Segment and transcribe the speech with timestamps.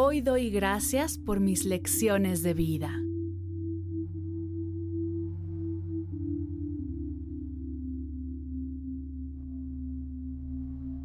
[0.00, 3.02] Hoy doy gracias por mis lecciones de vida.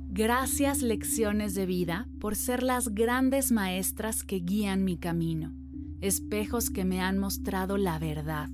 [0.09, 5.55] Gracias lecciones de vida por ser las grandes maestras que guían mi camino,
[5.99, 8.51] espejos que me han mostrado la verdad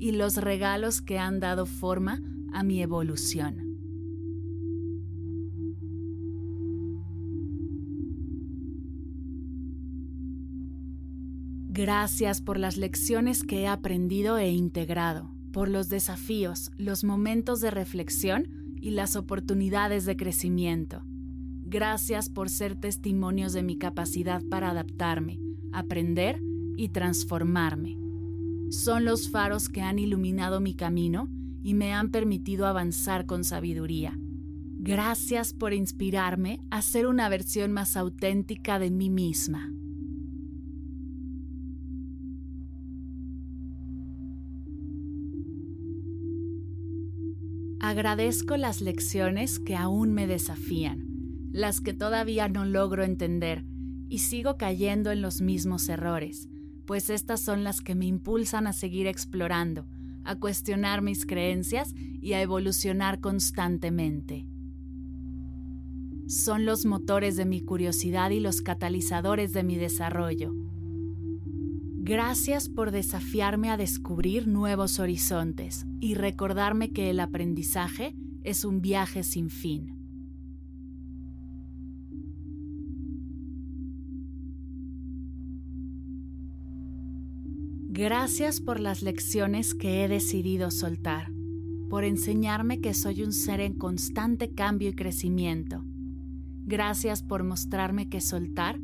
[0.00, 2.20] y los regalos que han dado forma
[2.52, 3.65] a mi evolución.
[11.76, 17.70] Gracias por las lecciones que he aprendido e integrado, por los desafíos, los momentos de
[17.70, 18.48] reflexión
[18.80, 21.02] y las oportunidades de crecimiento.
[21.66, 25.38] Gracias por ser testimonios de mi capacidad para adaptarme,
[25.70, 26.40] aprender
[26.78, 27.98] y transformarme.
[28.70, 31.28] Son los faros que han iluminado mi camino
[31.62, 34.18] y me han permitido avanzar con sabiduría.
[34.78, 39.75] Gracias por inspirarme a ser una versión más auténtica de mí misma.
[47.86, 51.06] Agradezco las lecciones que aún me desafían,
[51.52, 53.64] las que todavía no logro entender
[54.08, 56.48] y sigo cayendo en los mismos errores,
[56.84, 59.86] pues estas son las que me impulsan a seguir explorando,
[60.24, 64.48] a cuestionar mis creencias y a evolucionar constantemente.
[66.26, 70.52] Son los motores de mi curiosidad y los catalizadores de mi desarrollo.
[72.08, 79.24] Gracias por desafiarme a descubrir nuevos horizontes y recordarme que el aprendizaje es un viaje
[79.24, 79.92] sin fin.
[87.88, 91.32] Gracias por las lecciones que he decidido soltar,
[91.90, 95.82] por enseñarme que soy un ser en constante cambio y crecimiento.
[96.66, 98.78] Gracias por mostrarme que soltar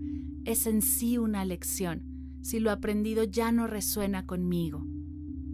[0.44, 2.12] es en sí una lección
[2.43, 4.85] si lo aprendido ya no resuena conmigo.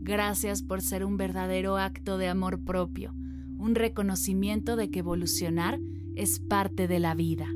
[0.01, 3.15] Gracias por ser un verdadero acto de amor propio,
[3.59, 5.79] un reconocimiento de que evolucionar
[6.17, 7.47] es parte de la vida.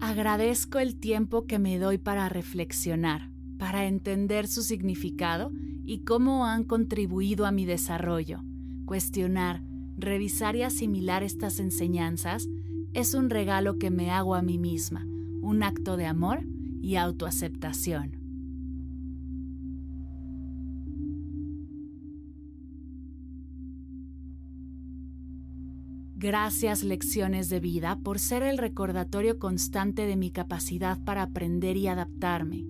[0.00, 5.52] Agradezco el tiempo que me doy para reflexionar, para entender su significado
[5.84, 8.42] y cómo han contribuido a mi desarrollo,
[8.84, 9.62] cuestionar,
[10.02, 12.48] Revisar y asimilar estas enseñanzas
[12.92, 15.06] es un regalo que me hago a mí misma,
[15.40, 16.44] un acto de amor
[16.80, 18.18] y autoaceptación.
[26.16, 31.86] Gracias lecciones de vida por ser el recordatorio constante de mi capacidad para aprender y
[31.86, 32.66] adaptarme.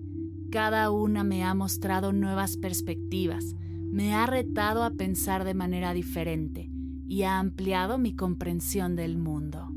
[0.51, 3.55] Cada una me ha mostrado nuevas perspectivas,
[3.91, 6.69] me ha retado a pensar de manera diferente
[7.07, 9.69] y ha ampliado mi comprensión del mundo.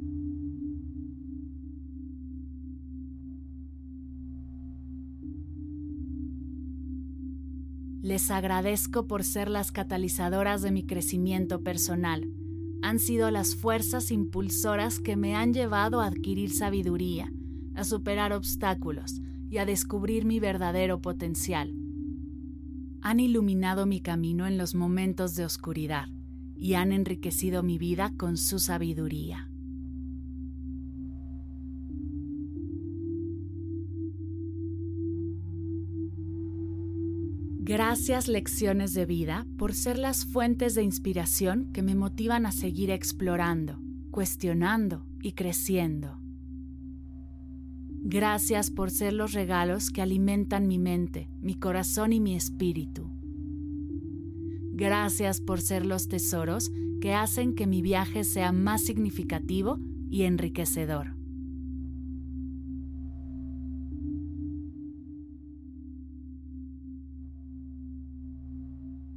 [8.02, 12.30] Les agradezco por ser las catalizadoras de mi crecimiento personal.
[12.82, 17.32] Han sido las fuerzas impulsoras que me han llevado a adquirir sabiduría,
[17.74, 19.20] a superar obstáculos
[19.50, 21.74] y a descubrir mi verdadero potencial.
[23.02, 26.08] Han iluminado mi camino en los momentos de oscuridad
[26.56, 29.50] y han enriquecido mi vida con su sabiduría.
[37.68, 42.92] Gracias lecciones de vida por ser las fuentes de inspiración que me motivan a seguir
[42.92, 43.80] explorando,
[44.12, 46.20] cuestionando y creciendo.
[48.08, 53.10] Gracias por ser los regalos que alimentan mi mente, mi corazón y mi espíritu.
[54.78, 56.70] Gracias por ser los tesoros
[57.00, 59.78] que hacen que mi viaje sea más significativo
[60.10, 61.16] y enriquecedor.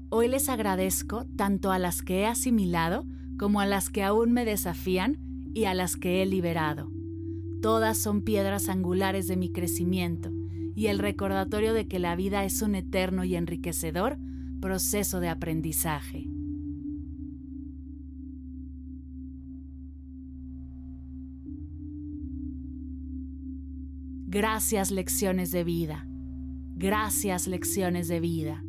[0.07, 3.05] Hoy les agradezco tanto a las que he asimilado
[3.37, 5.17] como a las que aún me desafían
[5.53, 6.89] y a las que he liberado.
[7.61, 10.31] Todas son piedras angulares de mi crecimiento
[10.73, 14.19] y el recordatorio de que la vida es un eterno y enriquecedor
[14.59, 16.25] proceso de aprendizaje.
[24.27, 26.05] Gracias lecciones de vida.
[26.75, 28.63] Gracias lecciones de vida.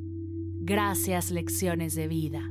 [0.63, 2.51] Gracias lecciones de vida.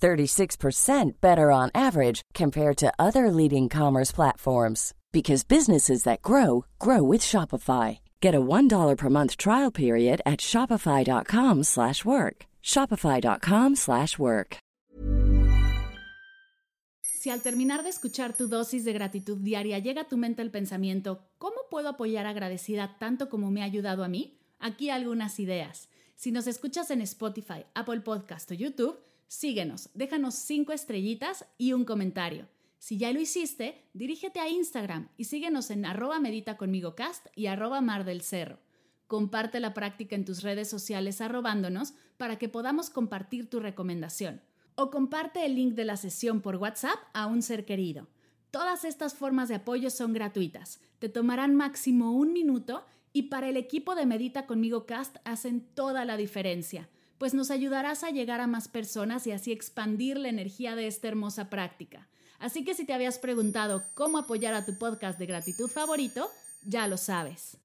[0.00, 7.02] 36% better on average compared to other leading commerce platforms because businesses that grow grow
[7.02, 7.98] with Shopify.
[8.20, 12.46] Get a $1 per month trial period at shopify.com/work.
[12.62, 14.60] shopify.com/work.
[17.20, 20.50] Si al terminar de escuchar tu dosis de gratitud diaria llega a tu mente el
[20.50, 24.40] pensamiento, ¿cómo puedo apoyar agradecida tanto como me ha ayudado a mí?
[24.58, 25.90] Aquí algunas ideas.
[26.14, 28.98] Si nos escuchas en Spotify, Apple Podcast o YouTube,
[29.30, 32.48] Síguenos, déjanos cinco estrellitas y un comentario.
[32.80, 37.46] Si ya lo hiciste, dirígete a Instagram y síguenos en arroba medita conmigo cast y
[37.46, 38.58] arroba mar del cerro.
[39.06, 44.42] Comparte la práctica en tus redes sociales arrobándonos para que podamos compartir tu recomendación.
[44.74, 48.08] O comparte el link de la sesión por WhatsApp a un ser querido.
[48.50, 50.80] Todas estas formas de apoyo son gratuitas.
[50.98, 56.04] Te tomarán máximo un minuto y para el equipo de Medita conmigo Cast hacen toda
[56.04, 56.88] la diferencia
[57.20, 61.06] pues nos ayudarás a llegar a más personas y así expandir la energía de esta
[61.06, 62.08] hermosa práctica.
[62.38, 66.30] Así que si te habías preguntado cómo apoyar a tu podcast de gratitud favorito,
[66.64, 67.58] ya lo sabes.